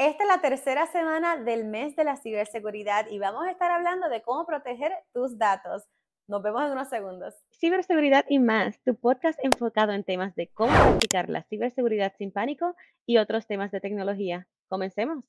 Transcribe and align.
Esta 0.00 0.24
es 0.24 0.28
la 0.30 0.40
tercera 0.40 0.86
semana 0.86 1.36
del 1.36 1.66
mes 1.66 1.94
de 1.94 2.04
la 2.04 2.16
ciberseguridad 2.16 3.04
y 3.10 3.18
vamos 3.18 3.44
a 3.44 3.50
estar 3.50 3.70
hablando 3.70 4.08
de 4.08 4.22
cómo 4.22 4.46
proteger 4.46 4.92
tus 5.12 5.36
datos. 5.36 5.82
Nos 6.26 6.42
vemos 6.42 6.62
en 6.64 6.72
unos 6.72 6.88
segundos. 6.88 7.34
Ciberseguridad 7.50 8.24
y 8.26 8.38
más, 8.38 8.80
tu 8.82 8.94
podcast 8.94 9.38
enfocado 9.42 9.92
en 9.92 10.02
temas 10.02 10.34
de 10.36 10.46
cómo 10.46 10.72
practicar 10.72 11.28
la 11.28 11.42
ciberseguridad 11.42 12.14
sin 12.16 12.32
pánico 12.32 12.74
y 13.04 13.18
otros 13.18 13.46
temas 13.46 13.72
de 13.72 13.80
tecnología. 13.80 14.48
Comencemos. 14.68 15.22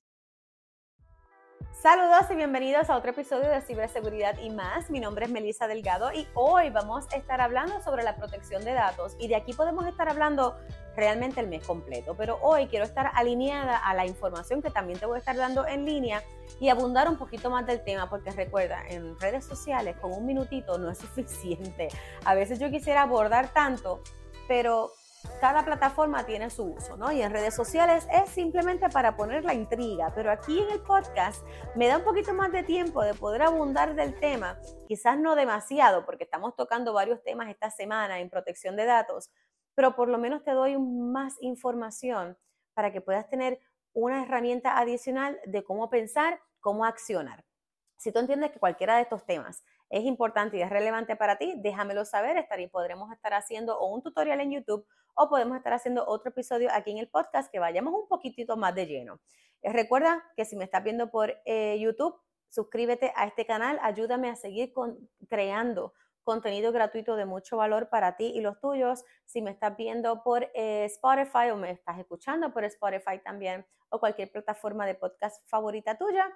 Saludos 1.73 2.29
y 2.29 2.35
bienvenidos 2.35 2.89
a 2.89 2.97
otro 2.97 3.11
episodio 3.11 3.49
de 3.49 3.61
Ciberseguridad 3.61 4.37
y 4.37 4.51
más. 4.51 4.91
Mi 4.91 4.99
nombre 4.99 5.25
es 5.25 5.31
Melissa 5.31 5.67
Delgado 5.67 6.11
y 6.13 6.27
hoy 6.35 6.69
vamos 6.69 7.07
a 7.11 7.15
estar 7.15 7.41
hablando 7.41 7.81
sobre 7.81 8.03
la 8.03 8.15
protección 8.17 8.63
de 8.63 8.73
datos 8.73 9.15
y 9.17 9.27
de 9.29 9.35
aquí 9.35 9.53
podemos 9.53 9.87
estar 9.87 10.07
hablando 10.07 10.55
realmente 10.95 11.39
el 11.39 11.47
mes 11.47 11.65
completo, 11.65 12.13
pero 12.15 12.37
hoy 12.43 12.67
quiero 12.67 12.85
estar 12.85 13.09
alineada 13.15 13.77
a 13.77 13.95
la 13.95 14.05
información 14.05 14.61
que 14.61 14.69
también 14.69 14.99
te 14.99 15.07
voy 15.07 15.15
a 15.15 15.19
estar 15.19 15.35
dando 15.35 15.65
en 15.65 15.85
línea 15.85 16.21
y 16.59 16.69
abundar 16.69 17.09
un 17.09 17.17
poquito 17.17 17.49
más 17.49 17.65
del 17.65 17.83
tema 17.83 18.09
porque 18.09 18.29
recuerda, 18.31 18.83
en 18.87 19.19
redes 19.19 19.45
sociales 19.45 19.95
con 19.99 20.11
un 20.11 20.25
minutito 20.25 20.77
no 20.77 20.91
es 20.91 20.97
suficiente. 21.15 21.87
A 22.25 22.35
veces 22.35 22.59
yo 22.59 22.69
quisiera 22.69 23.03
abordar 23.03 23.53
tanto, 23.53 24.03
pero 24.47 24.91
cada 25.39 25.63
plataforma 25.65 26.25
tiene 26.25 26.49
su 26.49 26.63
uso, 26.63 26.97
¿no? 26.97 27.11
Y 27.11 27.21
en 27.21 27.31
redes 27.31 27.55
sociales 27.55 28.07
es 28.11 28.29
simplemente 28.29 28.89
para 28.89 29.15
poner 29.15 29.43
la 29.43 29.53
intriga, 29.53 30.11
pero 30.15 30.31
aquí 30.31 30.59
en 30.59 30.69
el 30.71 30.81
podcast 30.81 31.45
me 31.75 31.87
da 31.87 31.97
un 31.97 32.03
poquito 32.03 32.33
más 32.33 32.51
de 32.51 32.63
tiempo 32.63 33.03
de 33.03 33.13
poder 33.13 33.41
abundar 33.43 33.95
del 33.95 34.19
tema, 34.19 34.59
quizás 34.87 35.19
no 35.19 35.35
demasiado, 35.35 36.05
porque 36.05 36.23
estamos 36.23 36.55
tocando 36.55 36.93
varios 36.93 37.23
temas 37.23 37.49
esta 37.49 37.69
semana 37.69 38.19
en 38.19 38.29
protección 38.29 38.75
de 38.75 38.85
datos, 38.85 39.31
pero 39.75 39.95
por 39.95 40.09
lo 40.09 40.17
menos 40.17 40.43
te 40.43 40.51
doy 40.51 40.77
más 40.77 41.35
información 41.41 42.37
para 42.73 42.91
que 42.91 43.01
puedas 43.01 43.27
tener 43.29 43.59
una 43.93 44.23
herramienta 44.23 44.77
adicional 44.77 45.39
de 45.45 45.63
cómo 45.63 45.89
pensar, 45.89 46.39
cómo 46.59 46.85
accionar. 46.85 47.43
Si 48.01 48.11
tú 48.11 48.17
entiendes 48.17 48.49
que 48.49 48.57
cualquiera 48.57 48.95
de 48.95 49.03
estos 49.03 49.23
temas 49.27 49.63
es 49.91 50.03
importante 50.05 50.57
y 50.57 50.63
es 50.63 50.71
relevante 50.71 51.15
para 51.15 51.37
ti, 51.37 51.53
déjamelo 51.57 52.03
saber. 52.03 52.47
y 52.57 52.65
podremos 52.65 53.11
estar 53.11 53.35
haciendo 53.35 53.79
un 53.79 54.01
tutorial 54.01 54.41
en 54.41 54.49
YouTube 54.53 54.87
o 55.13 55.29
podemos 55.29 55.55
estar 55.55 55.71
haciendo 55.73 56.07
otro 56.07 56.31
episodio 56.31 56.69
aquí 56.73 56.89
en 56.89 56.97
el 56.97 57.09
podcast 57.09 57.51
que 57.51 57.59
vayamos 57.59 57.93
un 57.93 58.07
poquitito 58.07 58.57
más 58.57 58.73
de 58.73 58.87
lleno. 58.87 59.19
Eh, 59.61 59.71
recuerda 59.71 60.23
que 60.35 60.45
si 60.45 60.55
me 60.55 60.63
estás 60.63 60.83
viendo 60.83 61.11
por 61.11 61.37
eh, 61.45 61.77
YouTube, 61.79 62.19
suscríbete 62.49 63.13
a 63.15 63.27
este 63.27 63.45
canal, 63.45 63.77
ayúdame 63.83 64.31
a 64.31 64.35
seguir 64.35 64.73
creando 65.29 65.93
contenido 66.23 66.71
gratuito 66.71 67.15
de 67.15 67.25
mucho 67.25 67.57
valor 67.57 67.89
para 67.89 68.17
ti 68.17 68.31
y 68.33 68.41
los 68.41 68.59
tuyos. 68.59 69.05
Si 69.25 69.43
me 69.43 69.51
estás 69.51 69.77
viendo 69.77 70.23
por 70.23 70.49
eh, 70.55 70.85
Spotify 70.85 71.51
o 71.51 71.55
me 71.55 71.69
estás 71.69 71.99
escuchando 71.99 72.51
por 72.51 72.63
Spotify 72.63 73.19
también 73.23 73.63
o 73.89 73.99
cualquier 73.99 74.31
plataforma 74.31 74.87
de 74.87 74.95
podcast 74.95 75.47
favorita 75.47 75.99
tuya, 75.99 76.27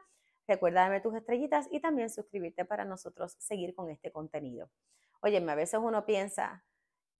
recuerda 0.47 0.81
darme 0.81 1.01
tus 1.01 1.15
estrellitas 1.15 1.67
y 1.71 1.79
también 1.79 2.09
suscribirte 2.09 2.65
para 2.65 2.85
nosotros 2.85 3.35
seguir 3.39 3.73
con 3.75 3.89
este 3.89 4.11
contenido. 4.11 4.69
Oye, 5.21 5.38
a 5.38 5.55
veces 5.55 5.79
uno 5.81 6.05
piensa, 6.05 6.65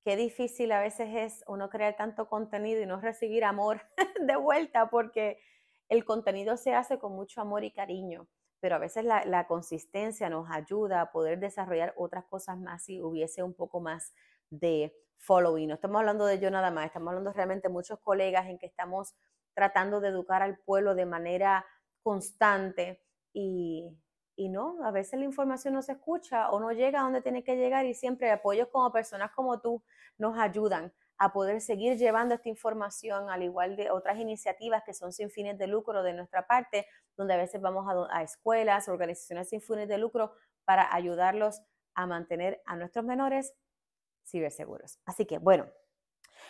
qué 0.04 0.16
difícil 0.16 0.72
a 0.72 0.82
veces 0.82 1.10
es 1.14 1.44
uno 1.48 1.70
crear 1.70 1.96
tanto 1.96 2.30
contenido 2.30 2.82
y 2.82 2.86
no 2.86 3.00
recibir 3.00 3.44
amor 3.44 3.82
de 4.22 4.36
vuelta 4.36 4.90
porque 4.90 5.40
el 5.90 6.06
contenido 6.06 6.58
se 6.58 6.74
hace 6.74 7.00
con 7.00 7.14
mucho 7.14 7.42
amor 7.42 7.64
y 7.64 7.72
cariño 7.72 8.28
pero 8.66 8.78
a 8.78 8.80
veces 8.80 9.06
la, 9.06 9.46
consistencia 9.48 10.28
nos 10.28 10.50
ayuda 10.50 11.02
a 11.02 11.12
poder 11.12 11.40
desarrollar 11.40 11.94
otras 11.98 12.26
cosas 12.26 12.58
más 12.58 12.84
si 12.84 13.00
hubiese 13.00 13.44
un 13.44 13.54
poco 13.54 13.80
más 13.80 14.16
de 14.50 14.92
following. 15.18 15.68
No 15.68 15.76
estamos 15.76 16.00
hablando 16.00 16.26
de 16.26 16.40
yo 16.40 16.50
nada 16.50 16.72
más, 16.72 16.88
estamos 16.88 17.10
hablando 17.10 17.32
realmente 17.32 17.68
de 17.68 17.74
muchos 17.76 18.00
colegas 18.00 18.48
en 18.48 18.58
que 18.58 18.66
estamos 18.66 19.14
tratando 19.54 20.02
de 20.02 20.08
educar 20.08 20.42
al 20.42 20.58
pueblo 20.58 20.96
de 20.96 21.06
manera 21.06 21.64
constante 22.02 23.05
y, 23.36 23.86
y 24.38 24.50
no, 24.50 24.84
a 24.86 24.92
veces 24.92 25.20
la 25.20 25.26
información 25.26 25.74
no 25.74 25.82
se 25.82 25.92
escucha 25.92 26.50
o 26.50 26.60
no 26.60 26.72
llega 26.72 27.02
a 27.02 27.04
donde 27.04 27.22
tiene 27.22 27.44
que 27.44 27.58
llegar 27.58 27.86
y 27.86 27.94
siempre 27.94 28.32
apoyos 28.32 28.70
como 28.70 28.92
personas 28.92 29.32
como 29.32 29.60
tú 29.60 29.84
nos 30.18 30.38
ayudan 30.40 30.94
a 31.18 31.34
poder 31.34 31.60
seguir 31.60 31.98
llevando 31.98 32.36
esta 32.36 32.48
información, 32.50 33.30
al 33.30 33.44
igual 33.44 33.76
de 33.76 33.92
otras 33.92 34.18
iniciativas 34.20 34.84
que 34.86 34.94
son 34.94 35.12
sin 35.12 35.30
fines 35.30 35.58
de 35.58 35.68
lucro 35.68 36.02
de 36.02 36.14
nuestra 36.14 36.48
parte, 36.48 36.88
donde 37.18 37.34
a 37.34 37.38
veces 37.38 37.62
vamos 37.62 37.86
a, 38.10 38.24
escuelas, 38.24 38.88
organizaciones 38.88 39.50
sin 39.50 39.62
fines 39.62 39.88
de 39.90 39.98
lucro 39.98 40.34
para 40.64 40.94
ayudarlos 40.94 41.62
a 41.94 42.06
mantener 42.06 42.62
a 42.66 42.78
nuestros 42.78 43.04
menores 43.04 43.54
ciberseguros. 44.26 45.00
Así 45.06 45.26
que, 45.26 45.38
bueno, 45.38 45.68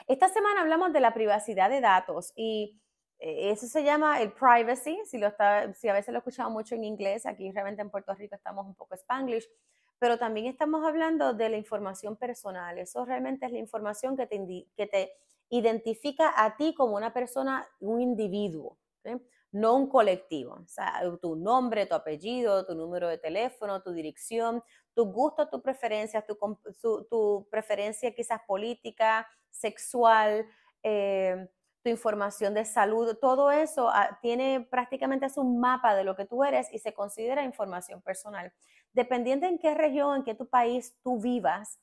esta 0.08 0.30
semana 0.30 0.62
hablamos 0.62 0.94
de 0.94 1.00
la 1.00 1.14
privacidad 1.14 1.70
de 1.70 1.82
datos 1.82 2.32
y 2.36 2.80
eso 3.28 3.66
se 3.66 3.84
llama 3.84 4.22
el 4.22 4.32
privacy, 4.34 5.00
si, 5.06 5.18
lo 5.18 5.28
está, 5.28 5.74
si 5.74 5.88
a 5.88 5.94
veces 5.94 6.10
lo 6.12 6.18
he 6.18 6.20
escuchado 6.20 6.52
mucho 6.52 6.76
en 6.76 6.84
inglés, 6.84 7.26
aquí 7.26 7.52
realmente 7.52 7.82
en 7.82 7.90
Puerto 7.90 8.14
Rico 8.14 8.36
estamos 8.36 8.68
un 8.68 8.76
poco 8.76 8.94
spanglish, 8.94 9.48
pero 9.98 10.20
también 10.20 10.46
estamos 10.46 10.86
hablando 10.86 11.34
de 11.34 11.50
la 11.50 11.58
información 11.58 12.18
personal. 12.18 12.78
Eso 12.78 13.04
realmente 13.04 13.48
es 13.48 13.52
la 13.52 13.58
información 13.58 14.16
que 14.16 14.28
te, 14.28 14.68
que 14.78 14.86
te 14.86 15.12
identifica 15.50 16.34
a 16.36 16.56
ti 16.56 16.76
como 16.76 16.96
una 16.96 17.14
persona, 17.14 17.68
un 17.80 18.00
individuo, 18.00 18.78
no 19.52 19.76
un 19.76 19.90
colectivo. 19.90 20.60
O 20.64 20.68
sea, 20.68 21.02
tu 21.20 21.36
nombre, 21.36 21.88
tu 21.88 21.96
apellido, 21.96 22.66
tu 22.66 22.76
número 22.76 23.08
de 23.08 23.18
teléfono, 23.18 23.82
tu 23.82 23.92
dirección, 23.92 24.62
tus 24.94 25.08
gustos, 25.08 25.50
tus 25.50 25.62
preferencias, 25.62 26.24
tu, 26.28 26.38
tu, 27.10 27.48
preferencia 27.50 28.14
quizás 28.14 28.42
política, 28.46 29.28
sexual, 29.50 30.46
eh, 30.84 31.48
tu 31.86 31.92
información 31.92 32.56
de 32.56 32.66
salud, 32.66 33.16
todo 33.22 33.52
eso 33.52 33.90
ah, 33.94 34.18
tiene 34.20 34.68
prácticamente 34.70 35.28
es 35.28 35.38
un 35.38 35.62
mapa 35.62 35.96
de 35.96 36.04
lo 36.04 36.16
que 36.16 36.26
tú 36.26 36.44
eres 36.44 36.68
y 36.74 36.80
se 36.80 36.94
considera 36.94 37.44
información 37.44 38.02
personal 38.02 38.52
dependiendo 38.96 39.46
en 39.46 39.60
qué 39.60 39.76
región, 39.76 40.16
en 40.16 40.24
qué 40.24 40.34
tu 40.34 40.48
país 40.48 40.98
tú 41.04 41.20
vivas, 41.20 41.80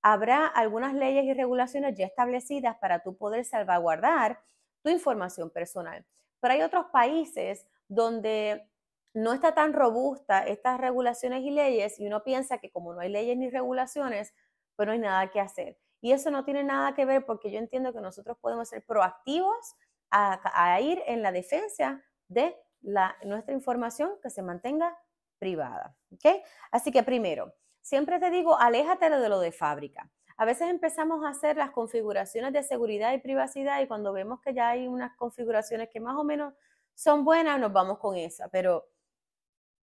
habrá 0.00 0.46
algunas 0.46 0.94
leyes 0.94 1.24
y 1.24 1.34
regulaciones 1.34 1.98
ya 1.98 2.06
establecidas 2.06 2.76
para 2.78 3.02
tú 3.02 3.16
poder 3.16 3.44
salvaguardar 3.44 4.40
tu 4.82 4.90
información 4.90 5.50
personal. 5.50 6.06
Pero 6.40 6.54
hay 6.54 6.62
otros 6.62 6.86
países 6.92 7.66
donde 7.88 8.68
no 9.12 9.32
está 9.32 9.54
tan 9.54 9.72
robusta 9.72 10.46
estas 10.46 10.80
regulaciones 10.80 11.42
y 11.42 11.50
leyes 11.50 11.98
y 11.98 12.06
uno 12.06 12.22
piensa 12.22 12.58
que 12.58 12.70
como 12.70 12.94
no 12.94 13.00
hay 13.00 13.10
leyes 13.10 13.36
ni 13.36 13.50
regulaciones, 13.50 14.32
pues 14.76 14.86
no 14.86 14.92
hay 14.92 15.00
nada 15.00 15.30
que 15.30 15.40
hacer. 15.40 15.78
Y 16.02 16.10
eso 16.10 16.32
no 16.32 16.44
tiene 16.44 16.64
nada 16.64 16.94
que 16.94 17.06
ver 17.06 17.24
porque 17.24 17.52
yo 17.52 17.58
entiendo 17.58 17.92
que 17.92 18.00
nosotros 18.00 18.36
podemos 18.38 18.68
ser 18.68 18.84
proactivos 18.84 19.76
a, 20.10 20.80
ir 20.80 21.00
en 21.06 21.22
la 21.22 21.32
defensa 21.32 22.02
de 22.28 22.54
la, 22.82 23.16
nuestra 23.22 23.54
información 23.54 24.18
que 24.20 24.28
se 24.28 24.42
mantenga 24.42 24.98
privada. 25.38 25.96
¿ok? 26.12 26.42
Así 26.72 26.90
que 26.90 27.04
primero, 27.04 27.54
siempre 27.80 28.18
te 28.18 28.30
digo, 28.30 28.58
aléjate 28.58 29.08
de 29.08 29.28
lo 29.28 29.38
de 29.38 29.52
fábrica. 29.52 30.10
A 30.36 30.44
veces 30.44 30.68
empezamos 30.70 31.24
a 31.24 31.28
hacer 31.28 31.56
las 31.56 31.70
configuraciones 31.70 32.52
de 32.52 32.64
seguridad 32.64 33.12
y 33.12 33.18
privacidad 33.18 33.80
y 33.80 33.86
cuando 33.86 34.12
vemos 34.12 34.40
que 34.40 34.52
ya 34.52 34.70
hay 34.70 34.88
unas 34.88 35.16
configuraciones 35.16 35.88
que 35.88 36.00
más 36.00 36.16
o 36.16 36.24
menos 36.24 36.52
son 36.94 37.24
buenas, 37.24 37.60
nos 37.60 37.72
vamos 37.72 37.98
con 37.98 38.16
esa, 38.16 38.48
pero 38.48 38.88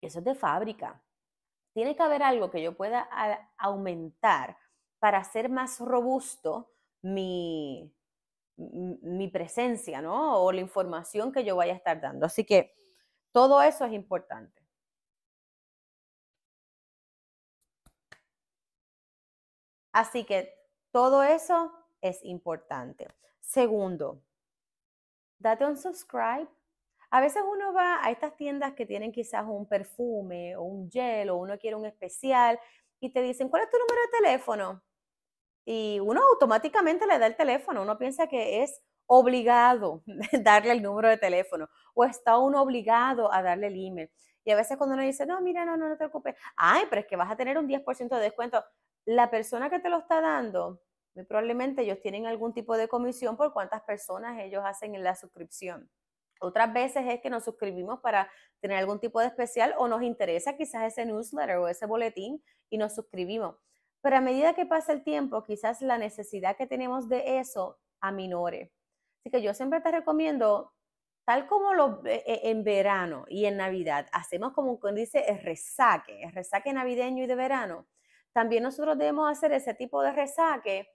eso 0.01 0.17
es 0.17 0.25
de 0.25 0.33
fábrica. 0.33 0.99
Tiene 1.73 1.95
que 1.95 2.01
haber 2.01 2.23
algo 2.23 2.49
que 2.49 2.63
yo 2.63 2.75
pueda 2.75 3.07
aumentar 3.55 4.57
para 5.07 5.19
hacer 5.19 5.47
más 5.47 5.79
robusto 5.79 6.69
mi, 7.01 7.95
mi 8.57 9.29
presencia, 9.29 10.01
¿no? 10.01 10.43
O 10.43 10.51
la 10.51 10.59
información 10.59 11.31
que 11.31 11.45
yo 11.45 11.55
vaya 11.55 11.71
a 11.71 11.77
estar 11.77 12.01
dando. 12.01 12.25
Así 12.25 12.43
que 12.43 12.75
todo 13.31 13.61
eso 13.61 13.85
es 13.85 13.93
importante. 13.93 14.61
Así 19.93 20.25
que 20.25 20.53
todo 20.91 21.23
eso 21.23 21.71
es 22.01 22.19
importante. 22.25 23.07
Segundo, 23.39 24.21
date 25.39 25.65
un 25.65 25.77
subscribe. 25.77 26.49
A 27.11 27.21
veces 27.21 27.43
uno 27.49 27.71
va 27.71 28.05
a 28.05 28.11
estas 28.11 28.35
tiendas 28.35 28.73
que 28.73 28.85
tienen 28.85 29.13
quizás 29.13 29.45
un 29.47 29.69
perfume 29.69 30.57
o 30.57 30.63
un 30.63 30.91
gel 30.91 31.29
o 31.29 31.37
uno 31.37 31.57
quiere 31.57 31.77
un 31.77 31.85
especial 31.85 32.59
y 32.99 33.13
te 33.13 33.21
dicen, 33.21 33.47
¿cuál 33.47 33.63
es 33.63 33.69
tu 33.69 33.77
número 33.77 34.01
de 34.01 34.17
teléfono? 34.19 34.83
Y 35.69 35.99
uno 35.99 36.21
automáticamente 36.31 37.05
le 37.05 37.19
da 37.19 37.27
el 37.27 37.35
teléfono. 37.35 37.81
Uno 37.81 37.97
piensa 37.97 38.27
que 38.27 38.63
es 38.63 38.81
obligado 39.05 40.01
darle 40.41 40.71
el 40.71 40.81
número 40.81 41.09
de 41.09 41.17
teléfono 41.17 41.67
o 41.93 42.05
está 42.05 42.37
uno 42.37 42.61
obligado 42.61 43.33
a 43.33 43.41
darle 43.41 43.67
el 43.67 43.75
email. 43.75 44.09
Y 44.45 44.51
a 44.51 44.55
veces 44.55 44.77
cuando 44.77 44.93
uno 44.93 45.03
dice, 45.03 45.25
no, 45.25 45.41
mira, 45.41 45.65
no, 45.65 45.75
no, 45.75 45.89
no 45.89 45.95
te 45.95 45.97
preocupes. 45.97 46.35
Ay, 46.55 46.83
pero 46.89 47.01
es 47.01 47.07
que 47.07 47.17
vas 47.17 47.29
a 47.29 47.35
tener 47.35 47.57
un 47.57 47.67
10% 47.67 48.15
de 48.15 48.21
descuento 48.21 48.63
la 49.03 49.29
persona 49.29 49.69
que 49.69 49.79
te 49.79 49.89
lo 49.89 49.99
está 49.99 50.21
dando, 50.21 50.81
muy 51.15 51.25
probablemente 51.25 51.81
ellos 51.81 51.99
tienen 52.01 52.27
algún 52.27 52.53
tipo 52.53 52.77
de 52.77 52.87
comisión 52.87 53.35
por 53.35 53.51
cuántas 53.51 53.81
personas 53.81 54.39
ellos 54.39 54.63
hacen 54.65 54.95
en 54.95 55.03
la 55.03 55.15
suscripción. 55.15 55.89
Otras 56.39 56.71
veces 56.71 57.03
es 57.07 57.19
que 57.19 57.29
nos 57.29 57.43
suscribimos 57.43 57.99
para 57.99 58.31
tener 58.61 58.77
algún 58.77 58.99
tipo 58.99 59.19
de 59.19 59.27
especial 59.27 59.73
o 59.77 59.87
nos 59.87 60.01
interesa 60.01 60.55
quizás 60.55 60.83
ese 60.83 61.05
newsletter 61.05 61.57
o 61.57 61.67
ese 61.67 61.85
boletín 61.85 62.41
y 62.69 62.77
nos 62.77 62.95
suscribimos. 62.95 63.55
Pero 64.07 64.19
a 64.19 64.21
medida 64.21 64.53
que 64.53 64.65
pasa 64.65 64.93
el 64.93 65.03
tiempo, 65.03 65.43
quizás 65.43 65.81
la 65.81 65.97
necesidad 65.97 66.55
que 66.55 66.65
tenemos 66.65 67.09
de 67.09 67.39
eso 67.39 67.77
aminore. 67.99 68.71
Así 69.19 69.29
que 69.29 69.41
yo 69.41 69.53
siempre 69.53 69.81
te 69.81 69.91
recomiendo 69.91 70.71
tal 71.25 71.45
como 71.45 71.73
lo, 71.73 72.05
e, 72.05 72.23
e, 72.25 72.49
en 72.51 72.63
verano 72.63 73.25
y 73.27 73.43
en 73.47 73.57
Navidad 73.57 74.07
hacemos 74.13 74.53
como 74.53 74.79
dice 74.95 75.25
el 75.27 75.41
resaque, 75.41 76.23
el 76.23 76.31
resaque 76.31 76.71
navideño 76.71 77.25
y 77.25 77.27
de 77.27 77.35
verano, 77.35 77.85
también 78.31 78.63
nosotros 78.63 78.97
debemos 78.97 79.29
hacer 79.29 79.51
ese 79.51 79.73
tipo 79.73 80.01
de 80.01 80.13
resaque 80.13 80.87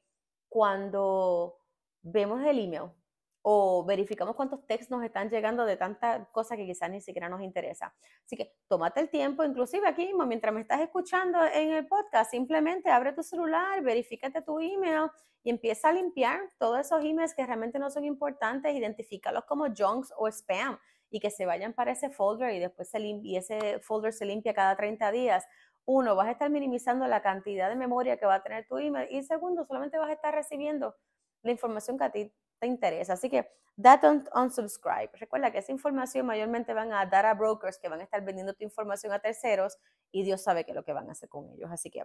cuando 0.49 1.59
vemos 2.01 2.43
el 2.47 2.61
email 2.61 2.93
o 3.43 3.85
verificamos 3.85 4.37
cuántos 4.37 4.65
textos 4.67 4.91
nos 4.91 5.05
están 5.05 5.29
llegando 5.29 5.65
de 5.65 5.77
tanta 5.77 6.29
cosa 6.31 6.57
que 6.57 6.65
quizás 6.65 6.89
ni 6.91 7.01
siquiera 7.01 7.29
nos 7.29 7.43
interesa. 7.43 7.95
Así 8.25 8.37
que 8.37 8.55
tómate 8.69 9.01
el 9.01 9.11
tiempo, 9.11 9.45
inclusive 9.45 9.87
aquí 9.87 10.13
mientras 10.27 10.55
me 10.55 10.61
estás 10.61 10.81
escuchando 10.81 11.45
en 11.45 11.73
el 11.73 11.87
podcast, 11.87 12.31
simplemente 12.31 12.91
abre 12.91 13.13
tu 13.13 13.23
celular, 13.23 13.83
verifícate 13.83 14.43
tu 14.43 14.61
email 14.61 15.11
y 15.43 15.51
empieza 15.51 15.89
a 15.89 15.93
limpiar 15.93 16.41
todos 16.59 16.79
esos 16.79 17.05
emails 17.05 17.35
que 17.35 17.45
realmente 17.45 17.81
no 17.81 17.91
son 17.91 18.05
importantes, 18.05 18.75
identifícalos 18.75 19.45
como 19.45 19.67
junks 19.77 20.13
o 20.17 20.29
spam 20.29 20.79
y 21.11 21.19
que 21.19 21.31
se 21.31 21.45
vayan 21.45 21.73
para 21.73 21.93
ese 21.93 22.11
folder 22.11 22.55
y 22.55 22.61
después 22.61 22.89
se 22.89 23.01
y 23.01 23.37
ese 23.37 23.81
folder 23.81 24.13
se 24.13 24.25
limpia 24.25 24.55
cada 24.55 24.77
30 24.77 25.11
días. 25.11 25.45
Uno, 25.85 26.15
vas 26.15 26.29
a 26.29 26.31
estar 26.31 26.49
minimizando 26.49 27.09
la 27.09 27.23
cantidad 27.23 27.69
de 27.69 27.75
memoria 27.75 28.17
que 28.17 28.25
va 28.25 28.37
a 28.37 28.43
tener 28.43 28.67
tu 28.69 28.79
email 28.79 29.09
y 29.11 29.25
segundo, 29.25 29.65
solamente 29.67 29.99
vas 29.99 30.11
a 30.11 30.13
estar 30.13 30.33
recibiendo 30.33 30.95
la 31.43 31.51
información 31.51 31.99
que 31.99 32.05
a 32.05 32.11
ti 32.11 32.33
te 32.63 32.69
interesa. 32.69 33.15
Así 33.15 33.29
que 33.29 33.51
date 33.75 34.09
un 34.09 34.25
unsubscribe. 34.33 35.11
Recuerda 35.15 35.51
que 35.51 35.59
esa 35.59 35.73
información 35.73 36.25
mayormente 36.25 36.73
van 36.73 36.93
a 36.93 37.05
dar 37.07 37.27
a 37.27 37.35
brokers 37.35 37.77
que 37.77 37.89
van 37.89 37.99
a 37.99 38.05
estar 38.05 38.25
vendiendo 38.25 38.55
tu 38.55 38.63
información 38.63 39.13
a 39.13 39.19
terceros 39.19 39.79
y 40.13 40.23
Dios 40.23 40.43
sabe 40.43 40.65
qué 40.65 40.71
es 40.71 40.77
lo 40.77 40.85
que 40.85 40.93
van 40.93 41.09
a 41.09 41.13
hacer 41.13 41.29
con 41.29 41.51
ellos. 41.51 41.69
Así 41.73 41.91
que 41.91 42.05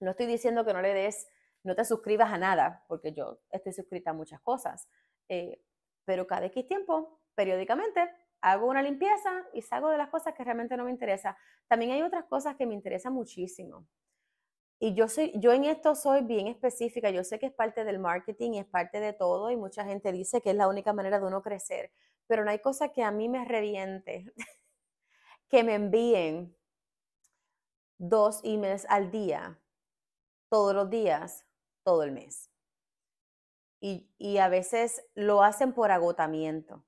no 0.00 0.12
estoy 0.12 0.24
diciendo 0.24 0.64
que 0.64 0.72
no 0.72 0.80
le 0.80 0.94
des, 0.94 1.28
no 1.64 1.74
te 1.74 1.84
suscribas 1.84 2.32
a 2.32 2.38
nada, 2.38 2.82
porque 2.88 3.12
yo 3.12 3.40
estoy 3.50 3.74
suscrita 3.74 4.10
a 4.10 4.14
muchas 4.14 4.40
cosas. 4.40 4.88
Eh, 5.28 5.60
pero 6.06 6.26
cada 6.26 6.46
X 6.46 6.66
tiempo, 6.66 7.20
periódicamente, 7.34 8.10
hago 8.40 8.68
una 8.68 8.80
limpieza 8.80 9.44
y 9.52 9.60
salgo 9.60 9.90
de 9.90 9.98
las 9.98 10.08
cosas 10.08 10.32
que 10.32 10.44
realmente 10.44 10.78
no 10.78 10.84
me 10.84 10.90
interesan. 10.90 11.36
También 11.68 11.90
hay 11.90 12.00
otras 12.00 12.24
cosas 12.24 12.56
que 12.56 12.64
me 12.64 12.72
interesan 12.72 13.12
muchísimo. 13.12 13.86
Y 14.82 14.94
yo, 14.94 15.08
soy, 15.08 15.30
yo 15.34 15.52
en 15.52 15.64
esto 15.64 15.94
soy 15.94 16.22
bien 16.22 16.46
específica, 16.46 17.10
yo 17.10 17.22
sé 17.22 17.38
que 17.38 17.46
es 17.46 17.52
parte 17.52 17.84
del 17.84 17.98
marketing 17.98 18.52
y 18.52 18.58
es 18.60 18.66
parte 18.66 18.98
de 18.98 19.12
todo 19.12 19.50
y 19.50 19.56
mucha 19.56 19.84
gente 19.84 20.10
dice 20.10 20.40
que 20.40 20.50
es 20.50 20.56
la 20.56 20.68
única 20.68 20.94
manera 20.94 21.20
de 21.20 21.26
uno 21.26 21.42
crecer, 21.42 21.92
pero 22.26 22.44
no 22.46 22.50
hay 22.50 22.60
cosa 22.60 22.88
que 22.88 23.02
a 23.02 23.10
mí 23.10 23.28
me 23.28 23.44
reviente, 23.44 24.32
que 25.50 25.62
me 25.64 25.74
envíen 25.74 26.56
dos 27.98 28.40
emails 28.42 28.86
al 28.88 29.10
día, 29.10 29.60
todos 30.48 30.74
los 30.74 30.88
días, 30.88 31.44
todo 31.84 32.02
el 32.02 32.12
mes. 32.12 32.48
Y, 33.82 34.08
y 34.16 34.38
a 34.38 34.48
veces 34.48 35.04
lo 35.14 35.42
hacen 35.42 35.74
por 35.74 35.90
agotamiento. 35.90 36.86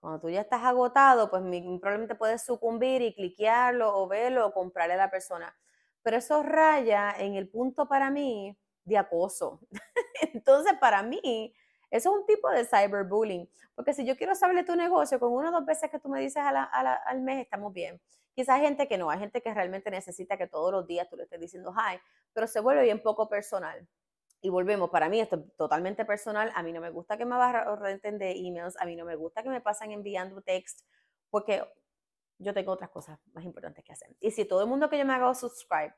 Cuando 0.00 0.20
tú 0.20 0.30
ya 0.30 0.40
estás 0.40 0.64
agotado, 0.64 1.28
pues 1.28 1.42
probablemente 1.42 2.14
puedes 2.14 2.46
sucumbir 2.46 3.02
y 3.02 3.14
cliquearlo 3.14 3.94
o 3.94 4.08
verlo 4.08 4.46
o 4.46 4.52
comprarle 4.54 4.94
a 4.94 4.98
la 4.98 5.10
persona 5.10 5.54
pero 6.06 6.18
eso 6.18 6.40
raya 6.44 7.16
en 7.18 7.34
el 7.34 7.48
punto 7.48 7.88
para 7.88 8.12
mí 8.12 8.56
de 8.84 8.96
acoso. 8.96 9.58
Entonces, 10.34 10.74
para 10.78 11.02
mí, 11.02 11.52
eso 11.90 12.10
es 12.10 12.20
un 12.20 12.24
tipo 12.26 12.48
de 12.48 12.64
cyberbullying, 12.64 13.50
porque 13.74 13.92
si 13.92 14.06
yo 14.06 14.16
quiero 14.16 14.36
saber 14.36 14.64
tu 14.64 14.76
negocio, 14.76 15.18
con 15.18 15.32
una 15.32 15.48
o 15.48 15.52
dos 15.52 15.66
veces 15.66 15.90
que 15.90 15.98
tú 15.98 16.08
me 16.08 16.20
dices 16.20 16.44
al 16.44 17.20
mes, 17.22 17.40
estamos 17.40 17.72
bien. 17.72 18.00
Quizás 18.36 18.54
hay 18.54 18.66
gente 18.66 18.86
que 18.86 18.96
no, 18.98 19.10
hay 19.10 19.18
gente 19.18 19.42
que 19.42 19.52
realmente 19.52 19.90
necesita 19.90 20.36
que 20.36 20.46
todos 20.46 20.70
los 20.70 20.86
días 20.86 21.08
tú 21.10 21.16
le 21.16 21.24
estés 21.24 21.40
diciendo 21.40 21.74
hi, 21.76 21.98
pero 22.32 22.46
se 22.46 22.60
vuelve 22.60 22.84
bien 22.84 23.02
poco 23.02 23.28
personal. 23.28 23.88
Y 24.40 24.48
volvemos, 24.48 24.90
para 24.90 25.08
mí 25.08 25.18
esto 25.18 25.34
es 25.34 25.56
totalmente 25.56 26.04
personal, 26.04 26.52
a 26.54 26.62
mí 26.62 26.72
no 26.72 26.80
me 26.80 26.90
gusta 26.90 27.16
que 27.16 27.24
me 27.24 27.34
barren 27.36 28.00
de 28.00 28.30
emails, 28.30 28.76
a 28.78 28.84
mí 28.84 28.94
no 28.94 29.04
me 29.04 29.16
gusta 29.16 29.42
que 29.42 29.48
me 29.48 29.60
pasen 29.60 29.90
enviando 29.90 30.40
text, 30.40 30.82
porque 31.30 31.64
yo 32.38 32.54
tengo 32.54 32.72
otras 32.72 32.90
cosas 32.90 33.18
más 33.32 33.44
importantes 33.44 33.84
que 33.84 33.92
hacer. 33.92 34.16
Y 34.20 34.30
si 34.30 34.44
todo 34.44 34.62
el 34.62 34.68
mundo 34.68 34.88
que 34.88 34.98
yo 34.98 35.04
me 35.04 35.14
haga 35.14 35.34
subscribe 35.34 35.94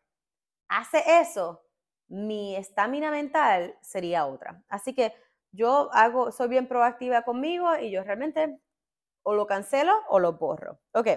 hace 0.69 1.03
eso, 1.21 1.63
mi 2.09 2.57
estamina 2.57 3.11
mental 3.11 3.77
sería 3.83 4.27
otra. 4.27 4.63
Así 4.69 4.95
que 4.95 5.15
yo 5.53 5.91
hago, 5.93 6.33
soy 6.33 6.49
bien 6.49 6.69
proactiva 6.69 7.23
conmigo 7.23 7.77
y 7.77 7.91
yo 7.91 8.03
realmente 8.03 8.61
o 9.23 9.35
lo 9.35 9.47
cancelo 9.47 9.93
o 10.09 10.19
lo 10.19 10.35
borro. 10.35 10.81
Ok. 10.93 11.09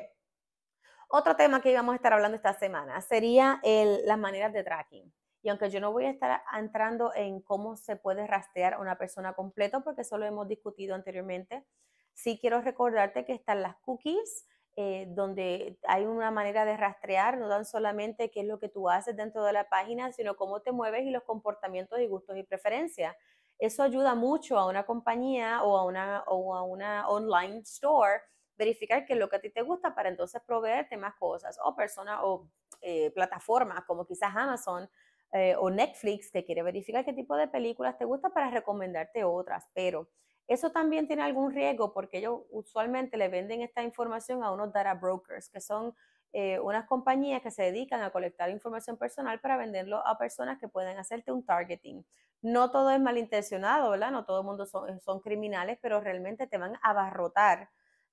Otro 1.09 1.35
tema 1.35 1.62
que 1.62 1.71
íbamos 1.71 1.94
a 1.94 1.95
estar 1.97 2.13
hablando 2.13 2.38
esta 2.38 2.53
semana 2.53 3.01
sería 3.01 3.59
el, 3.63 4.06
las 4.06 4.18
maneras 4.18 4.53
de 4.53 4.63
tracking. 4.63 5.13
Y 5.44 5.50
aunque 5.50 5.69
yo 5.69 5.79
no 5.79 5.91
voy 5.91 6.06
a 6.06 6.09
estar 6.09 6.41
entrando 6.57 7.13
en 7.15 7.41
cómo 7.41 7.75
se 7.75 7.95
puede 7.95 8.27
rastrear 8.27 8.75
a 8.75 8.79
una 8.79 8.97
persona 8.97 9.33
completo, 9.33 9.83
porque 9.83 10.01
eso 10.01 10.18
lo 10.18 10.25
hemos 10.25 10.47
discutido 10.47 10.94
anteriormente, 10.94 11.65
sí 12.13 12.38
quiero 12.39 12.62
recordarte 12.62 13.25
que 13.25 13.33
están 13.33 13.62
las 13.62 13.75
cookies, 13.77 14.47
eh, 14.77 15.06
donde 15.09 15.77
hay 15.88 16.06
una 16.06 16.31
manera 16.31 16.65
de 16.65 16.77
rastrear, 16.77 17.38
no 17.38 17.50
tan 17.50 17.65
solamente 17.65 18.31
qué 18.31 18.41
es 18.41 18.47
lo 18.47 18.59
que 18.59 18.69
tú 18.69 18.89
haces 18.89 19.15
dentro 19.15 19.44
de 19.44 19.53
la 19.53 19.68
página, 19.69 20.12
sino 20.13 20.35
cómo 20.38 20.62
te 20.62 20.71
mueves 20.71 21.03
y 21.03 21.12
los 21.12 21.23
comportamientos 21.23 22.00
y 22.00 22.07
gustos 22.07 22.38
y 22.38 22.44
preferencias. 22.44 23.15
Eso 23.59 23.83
ayuda 23.83 24.15
mucho 24.15 24.57
a 24.57 24.68
una 24.68 24.85
compañía 24.85 25.62
o 25.63 25.77
a 25.77 25.85
una, 25.85 26.23
o 26.27 26.56
a 26.56 26.63
una 26.63 27.07
online 27.09 27.59
store 27.59 28.21
verificar 28.57 29.06
qué 29.06 29.13
es 29.13 29.19
lo 29.19 29.29
que 29.29 29.38
a 29.38 29.41
ti 29.41 29.50
te 29.50 29.62
gusta 29.62 29.94
para 29.94 30.09
entonces 30.09 30.41
proveerte 30.45 30.95
más 30.95 31.15
cosas 31.15 31.59
o 31.63 31.75
personas 31.75 32.19
o 32.23 32.47
eh, 32.81 33.12
plataformas 33.12 33.83
como 33.85 34.06
quizás 34.06 34.35
Amazon 34.35 34.89
eh, 35.33 35.56
o 35.57 35.69
Netflix 35.69 36.31
que 36.31 36.44
quiere 36.44 36.63
verificar 36.63 37.06
qué 37.06 37.13
tipo 37.13 37.35
de 37.35 37.47
películas 37.47 37.97
te 37.97 38.06
gusta 38.06 38.29
para 38.29 38.50
recomendarte 38.50 39.23
otras, 39.23 39.68
pero 39.73 40.09
eso 40.53 40.71
también 40.71 41.07
tiene 41.07 41.24
algún 41.24 41.51
riesgo 41.51 41.94
porque 41.94 42.18
ellos 42.18 42.42
usualmente 42.51 43.18
le 43.18 43.30
venden 43.30 43.62
esta 43.62 43.83
información 43.83 44.44
a 44.44 44.51
unos 44.51 44.74
data 44.74 44.94
brokers, 44.94 45.50
que 45.50 45.62
son 45.62 45.95
eh, 46.33 46.59
unas 46.59 46.86
compañías 46.88 47.42
que 47.42 47.51
se 47.51 47.63
dedican 47.63 48.01
a 48.01 48.09
colectar 48.09 48.50
información 48.50 48.98
personal 48.98 49.39
para 49.39 49.57
venderlo 49.57 50.06
a 50.06 50.18
personas 50.18 50.59
que 50.59 50.68
pueden 50.68 50.98
hacerte 50.98 51.31
un 51.31 51.45
targeting. 51.45 52.06
No 52.42 52.71
todo 52.71 52.89
es 52.92 53.00
malintencionado, 53.00 53.92
¿verdad? 53.92 54.12
No 54.12 54.25
todo 54.25 54.39
el 54.39 54.45
mundo 54.45 54.65
son, 54.65 55.19
criminales, 55.21 55.77
pero 55.81 56.01
realmente 56.01 56.48
te 56.48 56.57
van 56.57 56.75
a 56.75 56.89
abarrotar 56.89 57.69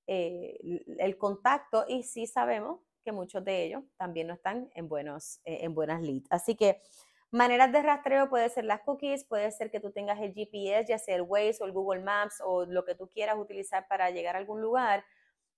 eh, 0.07 0.59
el 0.99 1.17
contacto 1.17 1.85
y 1.87 2.03
sí 2.03 2.27
sabemos 2.27 2.79
que 3.03 3.11
muchos 3.11 3.43
de 3.43 3.63
ellos 3.63 3.83
también 3.97 4.27
no 4.27 4.33
están 4.33 4.69
en, 4.75 4.87
buenos, 4.87 5.39
eh, 5.45 5.59
en 5.61 5.73
buenas 5.73 6.01
leads. 6.01 6.27
Así 6.29 6.55
que 6.55 6.81
Maneras 7.31 7.71
de 7.71 7.83
rastreo 7.83 8.27
puede 8.27 8.49
ser 8.49 8.65
las 8.65 8.81
cookies, 8.81 9.23
puede 9.23 9.51
ser 9.51 9.69
que 9.69 9.79
tú 9.79 9.91
tengas 9.91 10.19
el 10.19 10.33
GPS, 10.33 10.85
ya 10.87 10.97
sea 10.97 11.15
el 11.15 11.21
Waze 11.21 11.57
o 11.61 11.65
el 11.67 11.71
Google 11.73 12.01
Maps 12.01 12.41
o 12.43 12.65
lo 12.65 12.83
que 12.85 12.95
tú 12.95 13.07
quieras 13.07 13.37
utilizar 13.37 13.87
para 13.87 14.09
llegar 14.09 14.35
a 14.35 14.39
algún 14.39 14.61
lugar, 14.61 15.05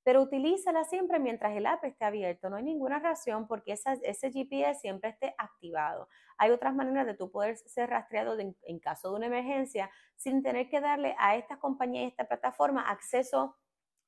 pero 0.03 0.21
utilízala 0.21 0.83
siempre 0.83 1.17
mientras 1.19 1.55
el 1.55 1.65
app 1.65 1.85
esté 1.85 2.03
abierto. 2.03 2.49
No 2.49 2.57
hay 2.57 2.63
ninguna 2.63 2.99
razón 2.99 3.47
porque 3.47 3.73
ese 3.73 4.31
GPS 4.31 4.81
siempre 4.81 5.11
esté 5.11 5.33
activado. 5.37 6.09
Hay 6.37 6.51
otras 6.51 6.75
maneras 6.75 7.05
de 7.05 7.13
tú 7.13 7.31
poder 7.31 7.55
ser 7.55 7.89
rastreado 7.89 8.37
en 8.39 8.79
caso 8.79 9.11
de 9.11 9.15
una 9.15 9.27
emergencia 9.27 9.89
sin 10.17 10.43
tener 10.43 10.69
que 10.69 10.81
darle 10.81 11.15
a 11.19 11.37
estas 11.37 11.57
compañías 11.59 12.03
y 12.03 12.07
esta 12.07 12.27
plataforma 12.27 12.89
acceso 12.89 13.55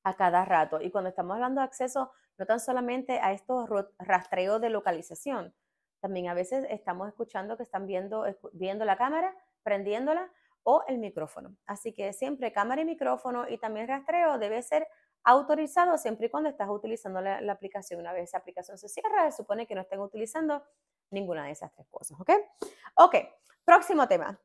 a 0.02 0.14
cada 0.16 0.44
rato. 0.44 0.82
Y 0.82 0.90
cuando 0.90 1.08
estamos 1.08 1.34
hablando 1.34 1.62
de 1.62 1.66
acceso, 1.66 2.12
no 2.36 2.44
tan 2.44 2.60
solamente 2.60 3.20
a 3.20 3.32
estos 3.32 3.70
rastreos 3.98 4.60
de 4.60 4.68
localización, 4.68 5.54
también 6.04 6.28
a 6.28 6.34
veces 6.34 6.66
estamos 6.68 7.08
escuchando 7.08 7.56
que 7.56 7.62
están 7.62 7.86
viendo, 7.86 8.26
viendo 8.52 8.84
la 8.84 8.98
cámara, 8.98 9.34
prendiéndola 9.62 10.30
o 10.62 10.84
el 10.86 10.98
micrófono. 10.98 11.56
Así 11.64 11.94
que 11.94 12.12
siempre 12.12 12.52
cámara 12.52 12.82
y 12.82 12.84
micrófono 12.84 13.48
y 13.48 13.56
también 13.56 13.88
rastreo 13.88 14.36
debe 14.36 14.60
ser 14.62 14.86
autorizado 15.22 15.96
siempre 15.96 16.26
y 16.26 16.28
cuando 16.28 16.50
estás 16.50 16.68
utilizando 16.68 17.22
la, 17.22 17.50
aplicación. 17.50 18.00
Una 18.00 18.12
vez 18.12 18.24
esa 18.24 18.36
aplicación 18.36 18.76
se 18.76 18.90
cierra, 18.90 19.30
se 19.30 19.38
supone 19.38 19.66
que 19.66 19.74
no 19.74 19.80
estén 19.80 19.98
utilizando 19.98 20.62
ninguna 21.08 21.46
de 21.46 21.52
esas 21.52 21.72
tres 21.72 21.86
cosas, 21.88 22.20
¿ok? 22.20 22.32
Ok, 22.96 23.14
próximo 23.64 24.06
tema. 24.06 24.38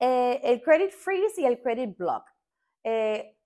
Eh, 0.00 0.40
el 0.42 0.60
credit 0.60 0.90
freeze 0.90 1.40
y 1.40 1.46
el 1.46 1.62
credit 1.62 1.96
block. 1.96 2.24
Eh, 2.82 3.38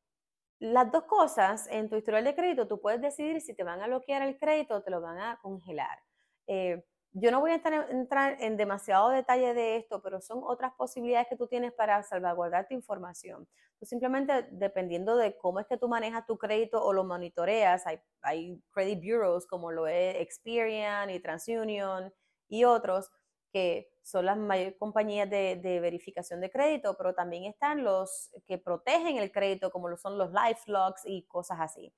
las 0.60 0.90
dos 0.90 1.04
cosas, 1.04 1.66
en 1.70 1.90
tu 1.90 1.96
historial 1.96 2.24
de 2.24 2.34
crédito, 2.34 2.66
tú 2.66 2.80
puedes 2.80 3.02
decidir 3.02 3.42
si 3.42 3.52
te 3.54 3.64
van 3.64 3.82
a 3.82 3.86
bloquear 3.86 4.22
el 4.22 4.38
crédito 4.38 4.76
o 4.76 4.82
te 4.82 4.90
lo 4.90 5.02
van 5.02 5.18
a 5.18 5.38
congelar. 5.42 5.98
Eh, 6.46 6.82
yo 7.16 7.30
no 7.30 7.40
voy 7.40 7.52
a 7.52 7.62
entrar, 7.90 8.36
en 8.40 8.56
demasiado 8.56 9.10
detalle 9.10 9.54
de 9.54 9.76
esto, 9.76 10.02
pero 10.02 10.20
son 10.20 10.40
otras 10.42 10.72
posibilidades 10.74 11.28
que 11.28 11.36
tú 11.36 11.46
tienes 11.46 11.72
para 11.72 12.02
salvaguardar 12.02 12.66
tu 12.66 12.74
información. 12.74 13.46
Tú 13.78 13.86
simplemente, 13.86 14.48
dependiendo 14.50 15.16
de 15.16 15.36
cómo 15.36 15.60
es 15.60 15.66
que 15.68 15.76
tú 15.76 15.88
manejas 15.88 16.26
tu 16.26 16.36
crédito 16.36 16.84
o 16.84 16.92
lo 16.92 17.04
monitoreas, 17.04 17.86
hay, 17.86 18.00
hay 18.20 18.60
credit 18.72 18.98
bureaus 18.98 19.46
como 19.46 19.70
lo 19.70 19.86
es 19.86 20.16
Experian 20.16 21.08
y 21.08 21.20
TransUnion 21.20 22.12
y 22.48 22.64
otros, 22.64 23.12
que 23.52 23.92
son 24.02 24.26
las 24.26 24.36
mayores 24.36 24.74
compañías 24.76 25.30
de, 25.30 25.54
de, 25.54 25.78
verificación 25.78 26.40
de 26.40 26.50
crédito, 26.50 26.96
pero 26.98 27.14
también 27.14 27.44
están 27.44 27.84
los 27.84 28.32
que 28.44 28.58
protegen 28.58 29.18
el 29.18 29.30
crédito, 29.30 29.70
como 29.70 29.88
lo 29.88 29.96
son 29.96 30.18
los 30.18 30.32
LifeLogs 30.32 31.02
y 31.04 31.22
cosas 31.28 31.58
así. 31.60 31.94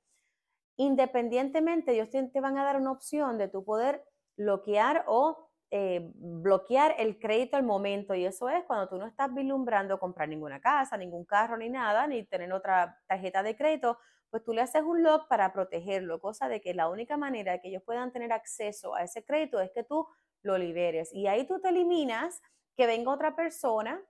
Independientemente, 0.76 1.92
ellos 1.92 2.10
te, 2.10 2.22
te 2.24 2.40
van 2.40 2.58
a 2.58 2.64
dar 2.64 2.76
una 2.76 2.92
opción 2.92 3.38
de 3.38 3.48
tu 3.48 3.64
poder 3.64 4.04
bloquear 4.36 5.04
o 5.06 5.46
eh, 5.70 6.12
bloquear 6.14 6.94
el 6.98 7.18
crédito 7.18 7.56
al 7.56 7.64
momento. 7.64 8.14
Y 8.14 8.24
eso 8.24 8.48
es 8.48 8.64
cuando 8.64 8.88
tú 8.88 8.98
no 8.98 9.06
estás 9.06 9.34
vislumbrando 9.34 9.98
comprar 9.98 10.28
ninguna 10.28 10.60
casa, 10.60 10.96
ningún 10.96 11.24
carro, 11.24 11.56
ni 11.56 11.68
nada, 11.68 12.06
ni 12.06 12.24
tener 12.24 12.52
otra 12.52 13.00
tarjeta 13.06 13.42
de 13.42 13.56
crédito, 13.56 13.98
pues 14.30 14.44
tú 14.44 14.52
le 14.52 14.60
haces 14.60 14.82
un 14.82 15.02
lock 15.02 15.28
para 15.28 15.52
protegerlo, 15.52 16.20
cosa 16.20 16.48
de 16.48 16.60
que 16.60 16.74
la 16.74 16.88
única 16.88 17.16
manera 17.16 17.52
de 17.52 17.60
que 17.60 17.68
ellos 17.68 17.82
puedan 17.84 18.12
tener 18.12 18.32
acceso 18.32 18.94
a 18.94 19.02
ese 19.02 19.24
crédito 19.24 19.60
es 19.60 19.70
que 19.72 19.82
tú 19.82 20.06
lo 20.42 20.56
liberes. 20.56 21.12
Y 21.12 21.26
ahí 21.26 21.46
tú 21.46 21.60
te 21.60 21.70
eliminas 21.70 22.40
que 22.76 22.86
venga 22.86 23.10
otra 23.10 23.34
persona 23.34 24.00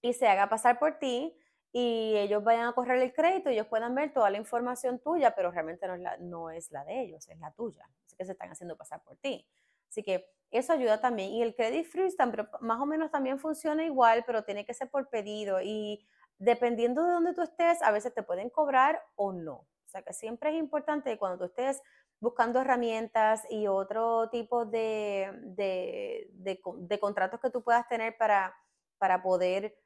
y 0.00 0.14
se 0.14 0.26
haga 0.26 0.48
pasar 0.48 0.78
por 0.78 0.98
ti 0.98 1.37
y 1.72 2.16
ellos 2.16 2.42
vayan 2.42 2.66
a 2.66 2.72
correr 2.72 3.00
el 3.02 3.12
crédito 3.12 3.50
y 3.50 3.54
ellos 3.54 3.66
puedan 3.66 3.94
ver 3.94 4.12
toda 4.12 4.30
la 4.30 4.38
información 4.38 4.98
tuya, 4.98 5.34
pero 5.34 5.50
realmente 5.50 5.86
no 5.86 5.94
es 5.94 6.00
la, 6.00 6.16
no 6.18 6.50
es 6.50 6.70
la 6.70 6.84
de 6.84 7.02
ellos, 7.02 7.28
es 7.28 7.38
la 7.38 7.50
tuya. 7.52 7.88
Así 8.06 8.16
que 8.16 8.24
se 8.24 8.32
están 8.32 8.50
haciendo 8.50 8.76
pasar 8.76 9.02
por 9.02 9.16
ti. 9.16 9.46
Así 9.88 10.02
que 10.02 10.30
eso 10.50 10.72
ayuda 10.72 11.00
también. 11.00 11.30
Y 11.30 11.42
el 11.42 11.54
credit 11.54 11.86
freeze 11.86 12.16
más 12.60 12.80
o 12.80 12.86
menos 12.86 13.10
también 13.10 13.38
funciona 13.38 13.84
igual, 13.84 14.24
pero 14.26 14.44
tiene 14.44 14.64
que 14.64 14.74
ser 14.74 14.90
por 14.90 15.08
pedido. 15.08 15.60
Y 15.62 16.06
dependiendo 16.38 17.04
de 17.04 17.12
dónde 17.12 17.34
tú 17.34 17.42
estés, 17.42 17.82
a 17.82 17.90
veces 17.90 18.14
te 18.14 18.22
pueden 18.22 18.48
cobrar 18.48 19.02
o 19.16 19.32
no. 19.32 19.54
O 19.54 19.90
sea 19.90 20.02
que 20.02 20.12
siempre 20.12 20.50
es 20.50 20.56
importante 20.56 21.10
que 21.10 21.18
cuando 21.18 21.38
tú 21.38 21.44
estés 21.44 21.82
buscando 22.20 22.60
herramientas 22.60 23.44
y 23.48 23.66
otro 23.68 24.28
tipo 24.30 24.66
de, 24.66 25.30
de, 25.54 26.98
contratos 27.00 27.40
que 27.40 27.50
tú 27.50 27.62
puedas 27.62 27.86
tener 27.88 28.16
para, 28.18 28.54
para 28.98 29.22
poder 29.22 29.76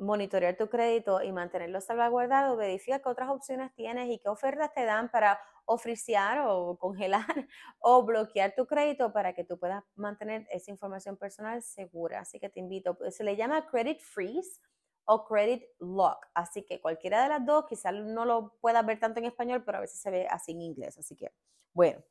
monitorear 0.00 0.56
tu 0.56 0.68
crédito 0.68 1.22
y 1.22 1.30
mantenerlo 1.30 1.80
salvaguardado, 1.80 2.56
verifica 2.56 3.00
qué 3.00 3.08
otras 3.08 3.28
opciones 3.28 3.72
tienes 3.74 4.08
y 4.08 4.18
qué 4.18 4.28
ofertas 4.28 4.72
te 4.72 4.84
dan 4.84 5.10
para 5.10 5.38
ofriciar 5.66 6.40
o 6.46 6.76
congelar 6.78 7.26
o 7.78 8.02
bloquear 8.04 8.54
tu 8.54 8.66
crédito 8.66 9.12
para 9.12 9.34
que 9.34 9.44
tú 9.44 9.58
puedas 9.58 9.84
mantener 9.94 10.46
esa 10.50 10.70
información 10.70 11.16
personal 11.16 11.62
segura. 11.62 12.20
Así 12.20 12.40
que 12.40 12.48
te 12.48 12.60
invito, 12.60 12.96
pues, 12.96 13.16
se 13.16 13.24
le 13.24 13.36
llama 13.36 13.66
credit 13.66 14.00
freeze 14.00 14.60
o 15.04 15.24
credit 15.24 15.64
lock. 15.78 16.26
Así 16.34 16.64
que 16.64 16.80
cualquiera 16.80 17.22
de 17.22 17.28
las 17.28 17.44
dos, 17.44 17.66
quizás 17.66 17.94
no 17.94 18.24
lo 18.24 18.56
puedas 18.60 18.84
ver 18.86 18.98
tanto 18.98 19.20
en 19.20 19.26
español, 19.26 19.62
pero 19.64 19.78
a 19.78 19.82
veces 19.82 20.00
se 20.00 20.10
ve 20.10 20.26
así 20.28 20.52
en 20.52 20.62
inglés. 20.62 20.98
Así 20.98 21.14
que, 21.14 21.30
bueno. 21.74 22.02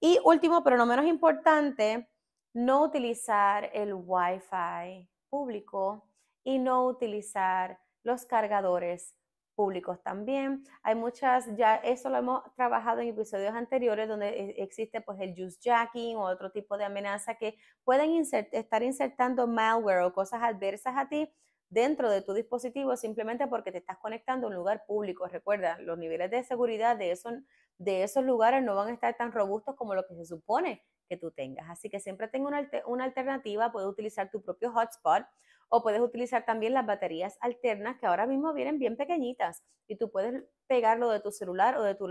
Y 0.00 0.18
último, 0.24 0.62
pero 0.62 0.76
no 0.76 0.86
menos 0.86 1.06
importante, 1.06 2.08
no 2.52 2.82
utilizar 2.82 3.70
el 3.72 3.94
Wi-Fi 3.94 5.08
público 5.28 6.07
y 6.48 6.58
no 6.58 6.86
utilizar 6.86 7.78
los 8.04 8.24
cargadores 8.24 9.14
públicos 9.54 10.02
también. 10.02 10.64
Hay 10.82 10.94
muchas, 10.94 11.44
ya 11.58 11.76
eso 11.76 12.08
lo 12.08 12.16
hemos 12.16 12.42
trabajado 12.54 13.02
en 13.02 13.08
episodios 13.08 13.54
anteriores 13.54 14.08
donde 14.08 14.28
e, 14.30 14.62
existe 14.62 15.02
pues 15.02 15.20
el 15.20 15.34
juice 15.34 15.58
jacking 15.60 16.16
o 16.16 16.22
otro 16.22 16.50
tipo 16.50 16.78
de 16.78 16.86
amenaza 16.86 17.34
que 17.34 17.58
pueden 17.84 18.22
estar 18.22 18.82
insertando 18.82 19.46
malware 19.46 20.04
o 20.04 20.14
cosas 20.14 20.40
adversas 20.42 20.94
a 20.96 21.06
ti 21.06 21.30
dentro 21.68 22.08
de 22.08 22.22
tu 22.22 22.32
dispositivo 22.32 22.96
simplemente 22.96 23.46
porque 23.46 23.70
te 23.70 23.78
estás 23.78 23.98
conectando 23.98 24.46
a 24.46 24.48
un 24.48 24.56
lugar 24.56 24.84
público. 24.86 25.28
Recuerda, 25.28 25.78
los 25.80 25.98
niveles 25.98 26.30
de 26.30 26.44
seguridad 26.44 26.96
de, 26.96 27.10
eso, 27.10 27.28
de 27.76 28.04
esos 28.04 28.24
lugares 28.24 28.62
no 28.62 28.74
van 28.74 28.88
a 28.88 28.92
estar 28.94 29.14
tan 29.18 29.32
robustos 29.32 29.76
como 29.76 29.94
lo 29.94 30.06
que 30.06 30.14
se 30.14 30.24
supone 30.24 30.82
que 31.10 31.18
tú 31.18 31.30
tengas. 31.30 31.68
Así 31.68 31.90
que 31.90 32.00
siempre 32.00 32.26
tengo 32.28 32.48
una, 32.48 32.70
una 32.86 33.04
alternativa, 33.04 33.70
puedes 33.70 33.90
utilizar 33.90 34.30
tu 34.30 34.40
propio 34.40 34.72
hotspot 34.72 35.26
o 35.68 35.82
puedes 35.82 36.00
utilizar 36.00 36.44
también 36.44 36.74
las 36.74 36.86
baterías 36.86 37.36
alternas 37.40 37.98
que 37.98 38.06
ahora 38.06 38.26
mismo 38.26 38.52
vienen 38.52 38.78
bien 38.78 38.96
pequeñitas 38.96 39.62
y 39.86 39.96
tú 39.96 40.10
puedes 40.10 40.44
pegarlo 40.66 41.10
de 41.10 41.20
tu 41.20 41.30
celular 41.30 41.76
o 41.76 41.82
de 41.82 41.94
tu 41.94 42.08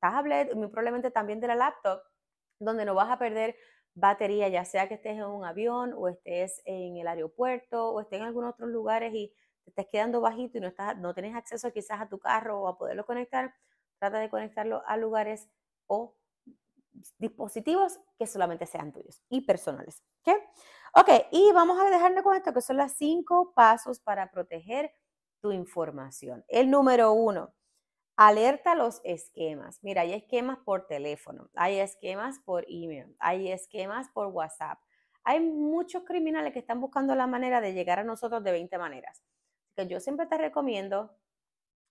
tablet, 0.00 0.54
muy 0.54 0.68
probablemente 0.68 1.10
también 1.10 1.40
de 1.40 1.48
la 1.48 1.56
laptop, 1.56 2.00
donde 2.58 2.84
no 2.84 2.94
vas 2.94 3.10
a 3.10 3.18
perder 3.18 3.56
batería, 3.94 4.48
ya 4.48 4.64
sea 4.64 4.88
que 4.88 4.94
estés 4.94 5.16
en 5.16 5.24
un 5.24 5.44
avión 5.44 5.92
o 5.96 6.08
estés 6.08 6.62
en 6.64 6.96
el 6.96 7.06
aeropuerto 7.06 7.92
o 7.92 8.00
estés 8.00 8.20
en 8.20 8.26
algunos 8.26 8.54
otros 8.54 8.70
lugares 8.70 9.12
y 9.14 9.34
estés 9.66 9.86
quedando 9.90 10.20
bajito 10.20 10.58
y 10.58 10.60
no, 10.60 10.68
estás, 10.68 10.96
no 10.96 11.14
tienes 11.14 11.34
acceso 11.34 11.72
quizás 11.72 12.00
a 12.00 12.08
tu 12.08 12.18
carro 12.18 12.60
o 12.62 12.68
a 12.68 12.78
poderlo 12.78 13.04
conectar, 13.04 13.54
trata 13.98 14.18
de 14.18 14.30
conectarlo 14.30 14.82
a 14.86 14.96
lugares 14.96 15.48
o 15.86 16.16
dispositivos 17.18 17.98
que 18.18 18.26
solamente 18.26 18.66
sean 18.66 18.92
tuyos 18.92 19.22
y 19.28 19.42
personales. 19.42 20.02
¿ok? 20.24 20.36
Ok, 20.94 21.08
y 21.30 21.52
vamos 21.52 21.80
a 21.80 21.88
dejarle 21.88 22.22
con 22.22 22.36
esto 22.36 22.52
que 22.52 22.60
son 22.60 22.76
los 22.76 22.92
cinco 22.92 23.54
pasos 23.54 23.98
para 24.00 24.30
proteger 24.30 24.92
tu 25.40 25.50
información. 25.50 26.44
El 26.48 26.70
número 26.70 27.12
uno, 27.14 27.54
alerta 28.16 28.74
los 28.74 29.00
esquemas. 29.04 29.78
Mira, 29.82 30.02
hay 30.02 30.12
esquemas 30.12 30.58
por 30.58 30.86
teléfono, 30.86 31.48
hay 31.54 31.78
esquemas 31.80 32.40
por 32.40 32.66
email, 32.68 33.16
hay 33.20 33.50
esquemas 33.50 34.10
por 34.10 34.26
WhatsApp. 34.28 34.78
Hay 35.24 35.40
muchos 35.40 36.04
criminales 36.04 36.52
que 36.52 36.58
están 36.58 36.80
buscando 36.80 37.14
la 37.14 37.26
manera 37.26 37.62
de 37.62 37.72
llegar 37.72 37.98
a 37.98 38.04
nosotros 38.04 38.44
de 38.44 38.52
20 38.52 38.76
maneras. 38.76 39.22
Que 39.76 39.86
yo 39.86 39.98
siempre 39.98 40.26
te 40.26 40.36
recomiendo, 40.36 41.16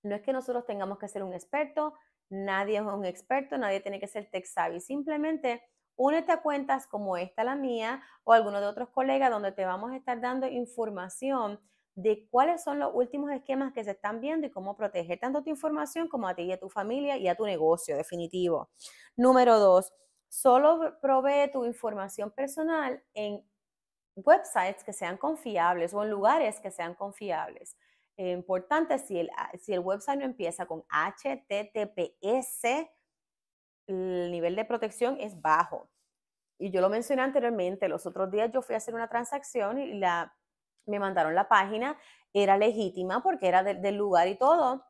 no 0.03 0.15
es 0.15 0.21
que 0.21 0.33
nosotros 0.33 0.65
tengamos 0.67 0.99
que 0.99 1.07
ser 1.07 1.23
un 1.23 1.33
experto, 1.33 1.95
nadie 2.29 2.77
es 2.77 2.83
un 2.83 3.05
experto, 3.05 3.57
nadie 3.57 3.79
tiene 3.79 3.99
que 3.99 4.07
ser 4.07 4.29
tech 4.29 4.45
savvy, 4.45 4.79
simplemente 4.79 5.63
únete 6.01 6.31
a 6.31 6.41
cuentas 6.41 6.87
como 6.87 7.15
esta, 7.15 7.43
la 7.43 7.55
mía, 7.55 8.01
o 8.23 8.33
alguno 8.33 8.59
de 8.59 8.67
otros 8.67 8.89
colegas, 8.89 9.29
donde 9.29 9.51
te 9.51 9.65
vamos 9.65 9.91
a 9.91 9.95
estar 9.95 10.19
dando 10.19 10.47
información 10.47 11.59
de 11.93 12.27
cuáles 12.29 12.63
son 12.63 12.79
los 12.79 12.91
últimos 12.93 13.31
esquemas 13.31 13.71
que 13.73 13.83
se 13.83 13.91
están 13.91 14.19
viendo 14.19 14.47
y 14.47 14.51
cómo 14.51 14.75
proteger 14.75 15.19
tanto 15.19 15.43
tu 15.43 15.51
información 15.51 16.07
como 16.07 16.27
a 16.27 16.33
ti 16.33 16.43
y 16.43 16.51
a 16.51 16.59
tu 16.59 16.69
familia 16.69 17.17
y 17.17 17.27
a 17.27 17.35
tu 17.35 17.45
negocio, 17.45 17.95
definitivo. 17.95 18.71
Número 19.15 19.59
dos, 19.59 19.93
solo 20.27 20.97
provee 21.01 21.51
tu 21.51 21.65
información 21.65 22.31
personal 22.31 23.03
en 23.13 23.45
websites 24.15 24.83
que 24.83 24.93
sean 24.93 25.17
confiables 25.17 25.93
o 25.93 26.01
en 26.03 26.09
lugares 26.09 26.59
que 26.59 26.71
sean 26.71 26.95
confiables. 26.95 27.77
Eh, 28.17 28.31
importante, 28.31 28.97
si 28.97 29.19
el, 29.19 29.29
si 29.59 29.73
el 29.73 29.81
website 29.81 30.17
no 30.17 30.25
empieza 30.25 30.65
con 30.65 30.83
HTTPS, 30.89 32.63
el 33.85 34.31
nivel 34.31 34.55
de 34.55 34.65
protección 34.65 35.17
es 35.19 35.39
bajo. 35.39 35.90
Y 36.61 36.69
yo 36.69 36.79
lo 36.79 36.89
mencioné 36.89 37.23
anteriormente, 37.23 37.89
los 37.89 38.05
otros 38.05 38.29
días 38.29 38.51
yo 38.53 38.61
fui 38.61 38.75
a 38.75 38.77
hacer 38.77 38.93
una 38.93 39.09
transacción 39.09 39.79
y 39.79 39.97
la, 39.97 40.37
me 40.85 40.99
mandaron 40.99 41.33
la 41.33 41.49
página, 41.49 41.97
era 42.33 42.55
legítima 42.55 43.23
porque 43.23 43.47
era 43.47 43.63
del 43.63 43.95
lugar 43.95 44.27
y 44.27 44.37
todo, 44.37 44.85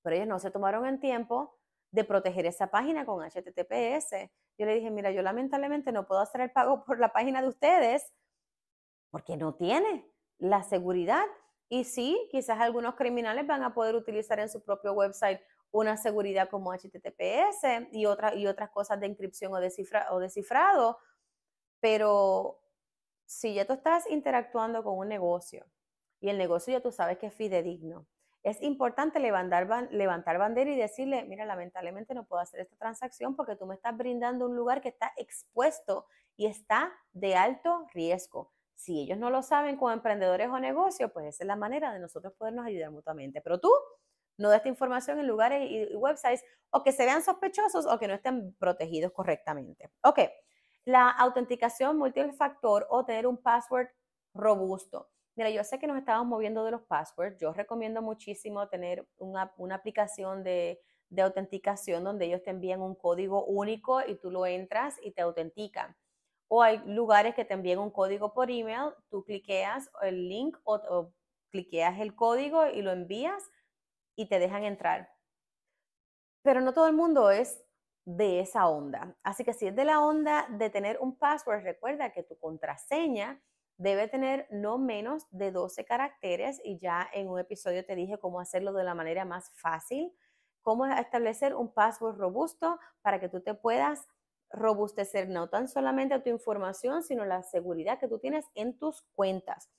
pero 0.00 0.16
ellos 0.16 0.26
no 0.26 0.38
se 0.38 0.50
tomaron 0.50 0.86
el 0.86 1.00
tiempo 1.00 1.58
de 1.90 2.04
proteger 2.04 2.46
esa 2.46 2.68
página 2.68 3.04
con 3.04 3.22
HTTPS. 3.22 4.30
Yo 4.56 4.64
le 4.64 4.74
dije, 4.74 4.90
mira, 4.90 5.10
yo 5.10 5.20
lamentablemente 5.20 5.92
no 5.92 6.06
puedo 6.06 6.22
hacer 6.22 6.40
el 6.40 6.50
pago 6.50 6.82
por 6.82 6.98
la 6.98 7.12
página 7.12 7.42
de 7.42 7.48
ustedes 7.48 8.10
porque 9.10 9.36
no 9.36 9.54
tiene 9.54 10.10
la 10.38 10.62
seguridad. 10.62 11.26
Y 11.68 11.84
sí, 11.84 12.26
quizás 12.30 12.58
algunos 12.58 12.94
criminales 12.94 13.46
van 13.46 13.62
a 13.64 13.74
poder 13.74 13.96
utilizar 13.96 14.40
en 14.40 14.48
su 14.48 14.64
propio 14.64 14.94
website 14.94 15.42
una 15.72 15.96
seguridad 15.96 16.48
como 16.48 16.72
HTTPS 16.72 17.88
y, 17.90 18.06
otra, 18.06 18.34
y 18.34 18.46
otras 18.46 18.70
cosas 18.70 19.00
de 19.00 19.08
inscripción 19.08 19.52
o, 19.52 19.56
o 19.56 20.18
descifrado, 20.20 20.98
pero 21.80 22.60
si 23.24 23.54
ya 23.54 23.66
tú 23.66 23.72
estás 23.72 24.08
interactuando 24.08 24.84
con 24.84 24.98
un 24.98 25.08
negocio 25.08 25.66
y 26.20 26.28
el 26.28 26.38
negocio 26.38 26.72
ya 26.72 26.80
tú 26.80 26.92
sabes 26.92 27.18
que 27.18 27.26
es 27.26 27.34
fidedigno, 27.34 28.06
es 28.42 28.60
importante 28.60 29.20
levantar, 29.20 29.88
levantar 29.92 30.38
bandera 30.38 30.70
y 30.70 30.76
decirle, 30.76 31.24
mira, 31.24 31.46
lamentablemente 31.46 32.14
no 32.14 32.24
puedo 32.24 32.42
hacer 32.42 32.60
esta 32.60 32.76
transacción 32.76 33.36
porque 33.36 33.56
tú 33.56 33.66
me 33.66 33.74
estás 33.74 33.96
brindando 33.96 34.46
un 34.46 34.56
lugar 34.56 34.80
que 34.80 34.88
está 34.88 35.12
expuesto 35.16 36.06
y 36.36 36.46
está 36.46 36.92
de 37.12 37.36
alto 37.36 37.86
riesgo. 37.94 38.52
Si 38.74 39.00
ellos 39.00 39.16
no 39.16 39.30
lo 39.30 39.42
saben 39.42 39.76
como 39.76 39.92
emprendedores 39.92 40.48
o 40.48 40.58
negocios, 40.58 41.12
pues 41.12 41.26
esa 41.26 41.44
es 41.44 41.46
la 41.46 41.56
manera 41.56 41.92
de 41.92 42.00
nosotros 42.00 42.32
podernos 42.34 42.66
ayudar 42.66 42.90
mutuamente. 42.90 43.40
Pero 43.40 43.60
tú 43.60 43.70
no 44.42 44.50
de 44.50 44.56
esta 44.56 44.68
información 44.68 45.18
en 45.18 45.26
lugares 45.26 45.70
y 45.70 45.94
websites 45.94 46.44
o 46.70 46.82
que 46.82 46.92
se 46.92 47.04
vean 47.04 47.22
sospechosos 47.22 47.86
o 47.86 47.98
que 47.98 48.08
no 48.08 48.14
estén 48.14 48.54
protegidos 48.58 49.12
correctamente. 49.12 49.90
Ok, 50.02 50.18
la 50.84 51.08
autenticación 51.10 51.96
multifactor 51.96 52.86
o 52.90 53.04
tener 53.04 53.26
un 53.26 53.36
password 53.36 53.88
robusto. 54.34 55.08
Mira, 55.36 55.48
yo 55.48 55.62
sé 55.64 55.78
que 55.78 55.86
nos 55.86 55.96
estamos 55.96 56.26
moviendo 56.26 56.64
de 56.64 56.72
los 56.72 56.82
passwords. 56.82 57.38
Yo 57.38 57.52
recomiendo 57.52 58.02
muchísimo 58.02 58.68
tener 58.68 59.06
una, 59.16 59.52
aplicación 59.72 60.42
de, 60.42 60.80
de, 61.08 61.22
autenticación 61.22 62.04
donde 62.04 62.26
ellos 62.26 62.42
te 62.42 62.50
envían 62.50 62.82
un 62.82 62.94
código 62.94 63.44
único 63.44 64.02
y 64.06 64.16
tú 64.16 64.30
lo 64.30 64.44
entras 64.44 64.98
y 65.02 65.12
te 65.12 65.22
autentican. 65.22 65.96
O 66.48 66.62
hay 66.62 66.82
lugares 66.84 67.34
que 67.34 67.46
te 67.46 67.54
envían 67.54 67.78
un 67.78 67.90
código 67.90 68.34
por 68.34 68.50
email, 68.50 68.90
tú 69.08 69.24
cliqueas 69.24 69.88
el 70.02 70.28
link 70.28 70.58
o, 70.64 70.74
o 70.74 71.12
cliqueas 71.50 71.98
el 72.00 72.14
código 72.14 72.66
y 72.66 72.82
lo 72.82 72.90
envías 72.90 73.50
y 74.16 74.28
te 74.28 74.38
dejan 74.38 74.64
entrar. 74.64 75.10
Pero 76.42 76.60
no 76.60 76.72
todo 76.72 76.86
el 76.86 76.94
mundo 76.94 77.30
es 77.30 77.62
de 78.04 78.40
esa 78.40 78.68
onda. 78.68 79.16
Así 79.22 79.44
que 79.44 79.52
si 79.52 79.66
es 79.66 79.76
de 79.76 79.84
la 79.84 80.00
onda 80.00 80.46
de 80.50 80.70
tener 80.70 80.98
un 81.00 81.16
password, 81.16 81.62
recuerda 81.62 82.12
que 82.12 82.22
tu 82.22 82.36
contraseña 82.38 83.40
debe 83.76 84.08
tener 84.08 84.46
no 84.50 84.78
menos 84.78 85.26
de 85.30 85.50
12 85.50 85.84
caracteres 85.84 86.60
y 86.64 86.78
ya 86.78 87.08
en 87.12 87.28
un 87.28 87.38
episodio 87.38 87.84
te 87.84 87.94
dije 87.94 88.18
cómo 88.18 88.40
hacerlo 88.40 88.72
de 88.72 88.84
la 88.84 88.94
manera 88.94 89.24
más 89.24 89.50
fácil, 89.54 90.12
cómo 90.62 90.86
establecer 90.86 91.54
un 91.54 91.72
password 91.72 92.16
robusto 92.16 92.78
para 93.02 93.20
que 93.20 93.28
tú 93.28 93.40
te 93.40 93.54
puedas 93.54 94.08
robustecer 94.50 95.28
no 95.28 95.48
tan 95.48 95.66
solamente 95.68 96.18
tu 96.20 96.28
información, 96.28 97.02
sino 97.02 97.24
la 97.24 97.42
seguridad 97.42 97.98
que 97.98 98.08
tú 98.08 98.18
tienes 98.18 98.44
en 98.54 98.78
tus 98.78 99.02
cuentas 99.14 99.70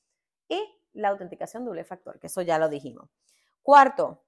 y 0.48 0.62
la 0.94 1.10
autenticación 1.10 1.66
doble 1.66 1.84
factor, 1.84 2.20
que 2.20 2.28
eso 2.28 2.42
ya 2.42 2.58
lo 2.58 2.70
dijimos. 2.70 3.10
Cuarto, 3.64 4.22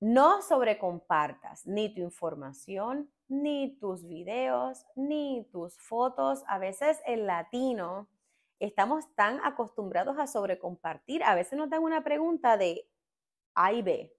no 0.00 0.42
sobrecompartas 0.42 1.64
ni 1.68 1.94
tu 1.94 2.00
información, 2.00 3.08
ni 3.28 3.78
tus 3.78 4.08
videos, 4.08 4.84
ni 4.96 5.48
tus 5.52 5.78
fotos. 5.78 6.42
A 6.48 6.58
veces 6.58 7.00
el 7.06 7.28
latino 7.28 8.08
estamos 8.58 9.04
tan 9.14 9.38
acostumbrados 9.44 10.18
a 10.18 10.26
sobrecompartir. 10.26 11.22
A 11.22 11.36
veces 11.36 11.56
nos 11.56 11.70
dan 11.70 11.84
una 11.84 12.02
pregunta 12.02 12.56
de 12.56 12.90
A 13.54 13.72
y 13.72 13.82
B 13.82 14.12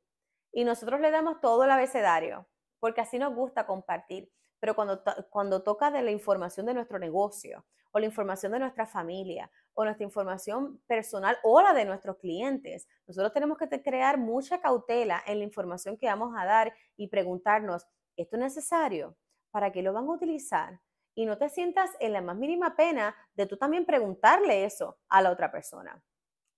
y 0.53 0.63
nosotros 0.63 1.01
le 1.01 1.11
damos 1.11 1.41
todo 1.41 1.65
el 1.65 1.71
abecedario 1.71 2.47
porque 2.79 3.01
así 3.01 3.19
nos 3.19 3.35
gusta 3.35 3.67
compartir. 3.67 4.31
Pero 4.61 4.75
cuando, 4.75 5.03
cuando 5.29 5.61
toca 5.61 5.91
de 5.91 6.03
la 6.03 6.11
información 6.11 6.65
de 6.67 6.73
nuestro 6.73 6.99
negocio 6.99 7.65
o 7.91 7.99
la 7.99 8.05
información 8.05 8.53
de 8.53 8.59
nuestra 8.59 8.85
familia 8.85 9.51
o 9.79 9.85
nuestra 9.85 10.05
información 10.05 10.81
personal 10.87 11.37
o 11.43 11.61
la 11.61 11.71
de 11.71 11.85
nuestros 11.85 12.17
clientes. 12.17 12.87
Nosotros 13.05 13.31
tenemos 13.31 13.59
que 13.59 13.69
crear 13.83 14.17
mucha 14.17 14.59
cautela 14.59 15.21
en 15.27 15.37
la 15.37 15.43
información 15.43 15.97
que 15.97 16.07
vamos 16.07 16.33
a 16.35 16.45
dar 16.45 16.73
y 16.95 17.09
preguntarnos, 17.09 17.85
¿esto 18.15 18.37
es 18.37 18.41
necesario? 18.41 19.15
¿Para 19.51 19.71
qué 19.71 19.83
lo 19.83 19.93
van 19.93 20.05
a 20.05 20.13
utilizar? 20.13 20.81
Y 21.13 21.27
no 21.27 21.37
te 21.37 21.49
sientas 21.49 21.91
en 21.99 22.13
la 22.13 22.21
más 22.21 22.35
mínima 22.35 22.75
pena 22.75 23.15
de 23.35 23.45
tú 23.45 23.55
también 23.55 23.85
preguntarle 23.85 24.65
eso 24.65 24.97
a 25.09 25.21
la 25.21 25.29
otra 25.29 25.51
persona. 25.51 26.03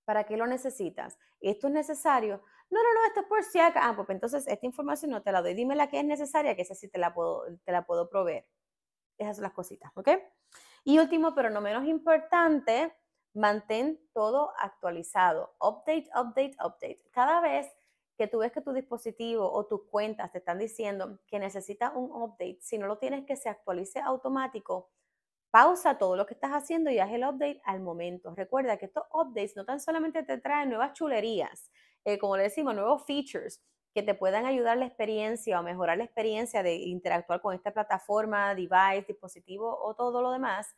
¿Para 0.06 0.24
qué 0.24 0.38
lo 0.38 0.48
necesitas? 0.48 1.18
¿Esto 1.42 1.68
es 1.68 1.74
necesario? 1.74 2.42
No, 2.70 2.82
no, 2.82 2.94
no, 2.94 3.06
esto 3.06 3.20
es 3.20 3.26
por 3.26 3.44
si 3.44 3.60
acaso. 3.60 3.86
Ah, 3.86 3.96
pues 3.98 4.10
entonces 4.12 4.48
esta 4.48 4.66
información 4.66 5.12
no 5.12 5.22
te 5.22 5.34
la 5.34 5.42
doy. 5.42 5.56
Dime 5.56 5.76
la 5.76 5.90
que 5.90 6.00
es 6.00 6.06
necesaria, 6.06 6.56
que 6.56 6.62
esa 6.62 6.74
sí 6.74 6.88
te 6.88 6.98
la 6.98 7.14
puedo, 7.14 7.44
te 7.66 7.72
la 7.74 7.86
puedo 7.86 8.08
proveer. 8.10 8.48
Esas 9.18 9.36
son 9.36 9.44
las 9.44 9.52
cositas, 9.52 9.92
¿ok? 9.96 10.08
Y 10.86 11.00
último, 11.00 11.36
pero 11.36 11.50
no 11.50 11.60
menos 11.60 11.86
importante, 11.86 12.96
mantén 13.40 14.00
todo 14.14 14.52
actualizado. 14.60 15.56
Update, 15.62 16.10
update, 16.14 16.56
update. 16.60 17.00
Cada 17.12 17.42
vez 17.42 17.68
que 18.18 18.28
tú 18.28 18.40
ves 18.40 18.52
que 18.52 18.62
tu 18.62 18.74
dispositivo 18.74 19.50
o 19.50 19.66
tus 19.66 19.84
cuentas 19.90 20.32
te 20.32 20.40
están 20.40 20.60
diciendo 20.60 21.20
que 21.26 21.40
necesita 21.40 21.92
un 21.92 22.12
update, 22.12 22.60
si 22.62 22.78
no 22.78 22.86
lo 22.88 22.98
tienes 22.98 23.26
que 23.26 23.38
se 23.38 23.48
actualice 23.48 24.00
automático, 24.02 24.92
pausa 25.52 25.98
todo 25.98 26.18
lo 26.18 26.26
que 26.26 26.34
estás 26.34 26.52
haciendo 26.52 26.92
y 26.92 27.00
haz 27.00 27.12
el 27.12 27.24
update 27.24 27.62
al 27.64 27.80
momento. 27.82 28.36
Recuerda 28.36 28.78
que 28.78 28.88
estos 28.88 29.06
updates 29.14 29.56
no 29.56 29.66
tan 29.66 29.80
solamente 29.80 30.24
te 30.24 30.38
traen 30.38 30.70
nuevas 30.70 30.94
chulerías, 30.94 31.72
eh, 32.06 32.20
como 32.20 32.38
le 32.38 32.44
decimos, 32.44 32.76
nuevos 32.76 33.06
features 33.06 33.64
que 33.94 34.04
te 34.04 34.16
puedan 34.16 34.46
ayudar 34.46 34.78
la 34.78 34.86
experiencia 34.86 35.60
o 35.60 35.64
mejorar 35.64 35.98
la 35.98 36.04
experiencia 36.04 36.62
de 36.62 36.76
interactuar 36.76 37.42
con 37.42 37.56
esta 37.56 37.72
plataforma, 37.72 38.54
device, 38.54 39.06
dispositivo 39.08 39.78
o 39.82 39.96
todo 39.96 40.22
lo 40.22 40.32
demás, 40.32 40.76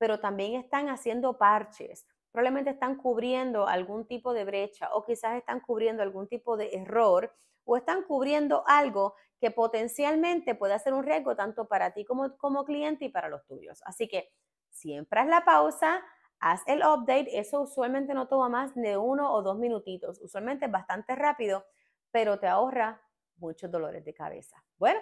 pero 0.00 0.18
también 0.18 0.54
están 0.54 0.88
haciendo 0.88 1.36
parches. 1.36 2.06
Probablemente 2.32 2.70
están 2.70 2.96
cubriendo 2.96 3.68
algún 3.68 4.06
tipo 4.06 4.32
de 4.32 4.46
brecha 4.46 4.88
o 4.94 5.04
quizás 5.04 5.36
están 5.36 5.60
cubriendo 5.60 6.02
algún 6.02 6.26
tipo 6.26 6.56
de 6.56 6.74
error 6.74 7.34
o 7.64 7.76
están 7.76 8.04
cubriendo 8.04 8.64
algo 8.66 9.14
que 9.38 9.50
potencialmente 9.50 10.54
puede 10.54 10.78
ser 10.78 10.94
un 10.94 11.04
riesgo 11.04 11.36
tanto 11.36 11.68
para 11.68 11.92
ti 11.92 12.06
como, 12.06 12.34
como 12.38 12.64
cliente 12.64 13.04
y 13.04 13.08
para 13.10 13.28
los 13.28 13.44
tuyos. 13.44 13.82
Así 13.84 14.08
que 14.08 14.30
siempre 14.70 15.20
haz 15.20 15.26
la 15.26 15.44
pausa, 15.44 16.02
haz 16.38 16.62
el 16.66 16.78
update. 16.78 17.38
Eso 17.38 17.60
usualmente 17.60 18.14
no 18.14 18.26
toma 18.26 18.48
más 18.48 18.74
de 18.74 18.96
uno 18.96 19.30
o 19.30 19.42
dos 19.42 19.58
minutitos. 19.58 20.18
Usualmente 20.22 20.64
es 20.64 20.72
bastante 20.72 21.14
rápido, 21.14 21.66
pero 22.10 22.38
te 22.38 22.46
ahorra 22.46 23.02
muchos 23.36 23.70
dolores 23.70 24.02
de 24.02 24.14
cabeza. 24.14 24.64
Bueno, 24.78 25.00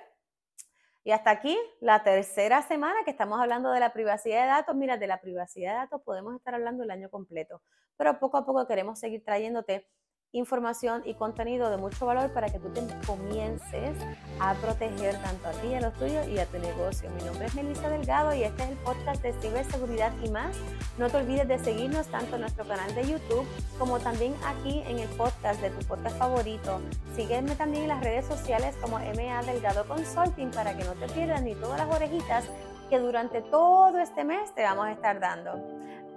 y 1.08 1.10
hasta 1.10 1.30
aquí 1.30 1.58
la 1.80 2.02
tercera 2.02 2.60
semana 2.60 3.02
que 3.02 3.10
estamos 3.10 3.40
hablando 3.40 3.70
de 3.70 3.80
la 3.80 3.94
privacidad 3.94 4.42
de 4.42 4.48
datos. 4.48 4.76
Mira, 4.76 4.98
de 4.98 5.06
la 5.06 5.22
privacidad 5.22 5.70
de 5.70 5.78
datos 5.78 6.02
podemos 6.02 6.36
estar 6.36 6.54
hablando 6.54 6.84
el 6.84 6.90
año 6.90 7.08
completo, 7.08 7.62
pero 7.96 8.18
poco 8.18 8.36
a 8.36 8.44
poco 8.44 8.66
queremos 8.66 8.98
seguir 8.98 9.24
trayéndote 9.24 9.88
información 10.32 11.02
y 11.06 11.14
contenido 11.14 11.70
de 11.70 11.78
mucho 11.78 12.04
valor 12.04 12.30
para 12.32 12.50
que 12.50 12.58
tú 12.58 12.68
te 12.68 12.82
comiences 13.06 13.96
a 14.40 14.52
proteger 14.54 15.16
tanto 15.22 15.48
a 15.48 15.52
ti, 15.52 15.74
a 15.74 15.80
los 15.80 15.94
tuyos 15.94 16.28
y 16.28 16.38
a 16.38 16.44
tu 16.44 16.58
negocio. 16.58 17.08
Mi 17.10 17.24
nombre 17.24 17.46
es 17.46 17.54
Melissa 17.54 17.88
Delgado 17.88 18.34
y 18.34 18.42
este 18.42 18.62
es 18.64 18.70
el 18.70 18.76
podcast 18.78 19.22
de 19.22 19.32
ciberseguridad 19.40 20.12
y 20.22 20.28
más. 20.30 20.54
No 20.98 21.08
te 21.08 21.16
olvides 21.16 21.48
de 21.48 21.58
seguirnos 21.58 22.08
tanto 22.08 22.34
en 22.34 22.42
nuestro 22.42 22.66
canal 22.66 22.94
de 22.94 23.08
YouTube 23.08 23.46
como 23.78 23.98
también 24.00 24.34
aquí 24.44 24.82
en 24.86 24.98
el 24.98 25.08
podcast 25.10 25.62
de 25.62 25.70
tu 25.70 25.86
podcast 25.86 26.18
favorito. 26.18 26.80
Sígueme 27.16 27.54
también 27.56 27.84
en 27.84 27.88
las 27.88 28.04
redes 28.04 28.26
sociales 28.26 28.76
como 28.82 28.98
MA 28.98 29.42
Delgado 29.44 29.88
Consulting 29.88 30.50
para 30.50 30.76
que 30.76 30.84
no 30.84 30.92
te 30.92 31.06
pierdas 31.06 31.42
ni 31.42 31.54
todas 31.54 31.78
las 31.78 31.94
orejitas 31.94 32.44
que 32.90 32.98
durante 32.98 33.40
todo 33.40 33.98
este 33.98 34.24
mes 34.24 34.54
te 34.54 34.62
vamos 34.62 34.86
a 34.86 34.92
estar 34.92 35.20
dando. 35.20 35.58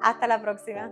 Hasta 0.02 0.28
la 0.28 0.42
próxima. 0.42 0.92